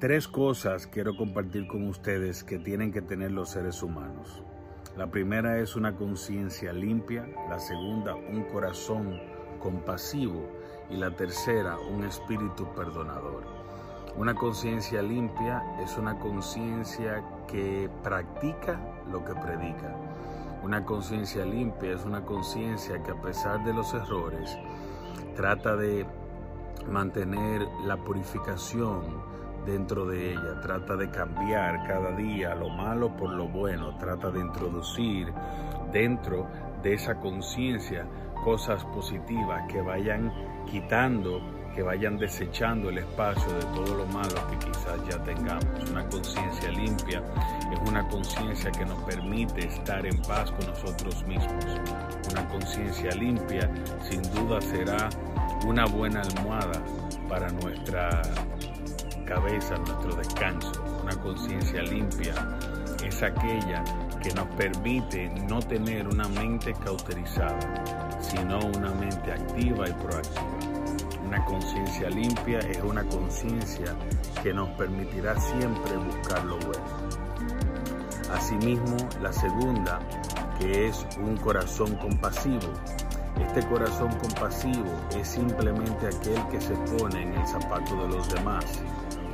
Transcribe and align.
Tres 0.00 0.28
cosas 0.28 0.86
quiero 0.86 1.16
compartir 1.16 1.66
con 1.66 1.88
ustedes 1.88 2.44
que 2.44 2.60
tienen 2.60 2.92
que 2.92 3.02
tener 3.02 3.32
los 3.32 3.50
seres 3.50 3.82
humanos. 3.82 4.44
La 4.96 5.08
primera 5.08 5.58
es 5.58 5.74
una 5.74 5.96
conciencia 5.96 6.72
limpia, 6.72 7.26
la 7.50 7.58
segunda 7.58 8.14
un 8.14 8.44
corazón 8.44 9.20
compasivo 9.58 10.48
y 10.88 10.98
la 10.98 11.10
tercera 11.10 11.76
un 11.80 12.04
espíritu 12.04 12.72
perdonador. 12.76 13.42
Una 14.16 14.36
conciencia 14.36 15.02
limpia 15.02 15.64
es 15.82 15.98
una 15.98 16.16
conciencia 16.20 17.24
que 17.48 17.90
practica 18.04 18.78
lo 19.10 19.24
que 19.24 19.34
predica. 19.34 19.96
Una 20.62 20.84
conciencia 20.84 21.44
limpia 21.44 21.94
es 21.94 22.04
una 22.04 22.24
conciencia 22.24 23.02
que 23.02 23.10
a 23.10 23.20
pesar 23.20 23.64
de 23.64 23.72
los 23.72 23.92
errores 23.94 24.56
trata 25.34 25.74
de 25.74 26.06
mantener 26.88 27.66
la 27.84 27.96
purificación 27.96 29.26
dentro 29.68 30.06
de 30.06 30.32
ella, 30.32 30.60
trata 30.62 30.96
de 30.96 31.10
cambiar 31.10 31.86
cada 31.86 32.12
día 32.16 32.54
lo 32.54 32.70
malo 32.70 33.14
por 33.16 33.30
lo 33.30 33.46
bueno, 33.46 33.96
trata 33.98 34.30
de 34.30 34.40
introducir 34.40 35.32
dentro 35.92 36.48
de 36.82 36.94
esa 36.94 37.16
conciencia 37.16 38.06
cosas 38.42 38.82
positivas 38.86 39.70
que 39.70 39.82
vayan 39.82 40.32
quitando, 40.70 41.42
que 41.74 41.82
vayan 41.82 42.16
desechando 42.16 42.88
el 42.88 42.98
espacio 42.98 43.52
de 43.52 43.64
todo 43.66 43.94
lo 43.94 44.06
malo 44.06 44.34
que 44.50 44.58
quizás 44.58 45.06
ya 45.06 45.22
tengamos. 45.22 45.90
Una 45.90 46.08
conciencia 46.08 46.70
limpia 46.70 47.22
es 47.70 47.88
una 47.88 48.08
conciencia 48.08 48.70
que 48.70 48.86
nos 48.86 49.02
permite 49.02 49.66
estar 49.66 50.06
en 50.06 50.16
paz 50.22 50.50
con 50.52 50.66
nosotros 50.66 51.26
mismos. 51.26 51.64
Una 52.30 52.48
conciencia 52.48 53.10
limpia 53.10 53.70
sin 54.00 54.22
duda 54.32 54.60
será 54.62 55.10
una 55.66 55.84
buena 55.84 56.22
almohada 56.22 56.82
para 57.28 57.50
nuestra 57.50 58.22
cabeza, 59.28 59.76
nuestro 59.76 60.16
descanso. 60.16 60.72
Una 61.02 61.14
conciencia 61.20 61.82
limpia 61.82 62.34
es 63.04 63.22
aquella 63.22 63.84
que 64.22 64.32
nos 64.34 64.46
permite 64.56 65.28
no 65.48 65.60
tener 65.60 66.08
una 66.08 66.26
mente 66.28 66.72
cauterizada, 66.72 67.58
sino 68.20 68.58
una 68.58 68.90
mente 68.94 69.30
activa 69.30 69.86
y 69.86 69.92
proactiva. 69.92 70.58
Una 71.26 71.44
conciencia 71.44 72.08
limpia 72.08 72.58
es 72.60 72.80
una 72.82 73.04
conciencia 73.04 73.94
que 74.42 74.54
nos 74.54 74.70
permitirá 74.70 75.38
siempre 75.38 75.96
buscar 75.98 76.42
lo 76.46 76.56
bueno. 76.60 76.86
Asimismo, 78.32 78.96
la 79.20 79.32
segunda, 79.32 80.00
que 80.58 80.88
es 80.88 81.06
un 81.18 81.36
corazón 81.36 81.94
compasivo, 81.96 82.72
este 83.46 83.62
corazón 83.68 84.10
compasivo 84.18 84.90
es 85.16 85.28
simplemente 85.28 86.06
aquel 86.06 86.48
que 86.50 86.60
se 86.60 86.74
pone 86.96 87.22
en 87.22 87.34
el 87.34 87.46
zapato 87.46 87.94
de 88.02 88.08
los 88.08 88.28
demás. 88.30 88.64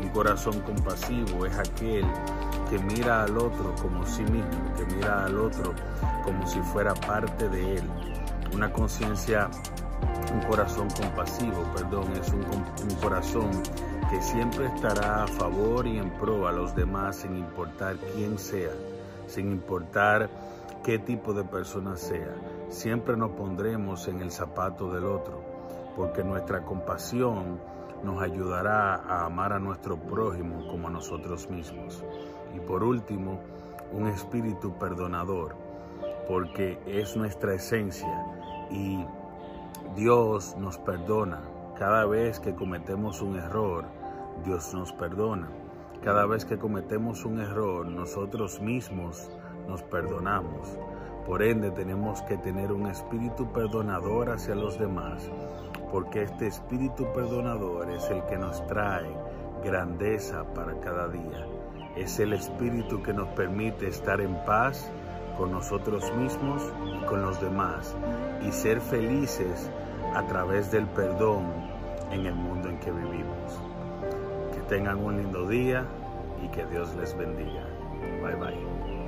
Un 0.05 0.11
corazón 0.11 0.61
compasivo 0.61 1.47
es 1.47 1.59
aquel 1.59 2.05
que 2.69 2.79
mira 2.79 3.23
al 3.23 3.39
otro 3.39 3.75
como 3.81 4.05
sí 4.05 4.23
mismo, 4.25 4.75
que 4.77 4.85
mira 4.95 5.25
al 5.25 5.39
otro 5.39 5.73
como 6.23 6.47
si 6.47 6.61
fuera 6.61 6.93
parte 6.93 7.49
de 7.49 7.77
él. 7.77 7.91
Una 8.53 8.71
conciencia, 8.71 9.49
un 10.31 10.41
corazón 10.43 10.89
compasivo, 10.91 11.63
perdón, 11.75 12.13
es 12.21 12.29
un, 12.29 12.45
corazón 13.01 13.51
que 14.11 14.21
siempre 14.21 14.67
estará 14.67 15.25
a 15.25 15.27
favor 15.27 15.87
y 15.87 15.97
en 15.97 16.11
pro 16.19 16.47
a 16.47 16.53
los 16.53 16.77
demás 16.77 17.17
sin 17.17 17.39
importar 17.39 17.97
quién 18.15 18.39
sea, 18.39 18.73
sin 19.27 19.53
importar 19.53 20.29
qué 20.85 20.99
tipo 20.99 21.33
de 21.33 21.45
persona 21.45 21.97
sea. 21.97 22.35
Siempre 22.69 23.17
nos 23.17 23.31
pondremos 23.31 24.07
en 24.07 24.21
el 24.21 24.31
zapato 24.31 24.93
del 24.93 25.07
otro, 25.07 25.43
porque 25.97 26.23
nuestra 26.23 26.61
compasión 26.61 27.59
nos 28.05 28.23
ayudará 28.23 28.95
a 28.97 29.25
amar 29.25 29.53
a 29.53 29.59
nuestro 29.59 29.97
prójimo 29.97 30.67
como 30.69 30.89
a 30.89 30.91
nosotros 30.91 31.49
mismos. 31.49 32.05
Y 32.55 32.61
por 32.61 32.85
último, 32.85 33.41
un 33.93 34.09
espíritu 34.09 34.79
perdonador, 34.79 35.57
porque 36.29 36.79
es 36.87 37.17
nuestra 37.17 37.55
esencia 37.55 38.27
y 38.71 39.05
Dios 39.97 40.57
nos 40.59 40.79
perdona. 40.79 41.41
Cada 41.79 42.05
vez 42.07 42.41
que 42.41 42.55
cometemos 42.55 43.21
un 43.21 43.37
error, 43.37 43.85
Dios 44.45 44.73
nos 44.75 44.93
perdona. 44.93 45.49
Cada 46.03 46.27
vez 46.27 46.45
que 46.45 46.59
cometemos 46.59 47.25
un 47.25 47.41
error, 47.41 47.87
nosotros 47.87 48.61
mismos 48.61 49.31
nos 49.69 49.83
perdonamos. 49.83 50.79
Por 51.27 51.43
ende 51.43 51.71
tenemos 51.71 52.21
que 52.23 52.37
tener 52.37 52.71
un 52.71 52.87
espíritu 52.87 53.51
perdonador 53.53 54.31
hacia 54.31 54.55
los 54.55 54.79
demás, 54.79 55.31
porque 55.91 56.23
este 56.23 56.47
espíritu 56.47 57.07
perdonador 57.15 57.91
es 57.91 58.11
el 58.11 58.23
que 58.27 58.37
nos 58.37 58.67
trae 58.67 59.11
grandeza 59.65 60.45
para 60.55 60.79
cada 60.81 61.09
día. 61.09 61.47
Es 61.97 62.21
el 62.21 62.35
espíritu 62.35 63.03
que 63.03 63.15
nos 63.15 63.29
permite 63.29 63.89
estar 63.89 64.21
en 64.21 64.35
paz 64.45 64.91
con 65.39 65.51
nosotros 65.51 66.13
mismos 66.17 66.63
y 66.87 67.05
con 67.07 67.23
los 67.23 67.41
demás 67.41 67.97
y 68.47 68.53
ser 68.53 68.81
felices 68.81 69.71
a 70.15 70.27
través 70.27 70.71
del 70.71 70.87
perdón 70.87 71.45
en 72.11 72.27
el 72.27 72.35
mundo 72.35 72.69
en 72.69 72.79
que 72.79 72.91
vivimos. 72.91 73.61
Que 74.53 74.61
tengan 74.69 74.99
un 74.99 75.17
lindo 75.17 75.49
día 75.49 75.87
y 76.45 76.49
que 76.49 76.67
Dios 76.67 76.95
les 76.97 77.17
bendiga. 77.17 77.65
Bye 78.23 78.37
bye. 78.37 79.04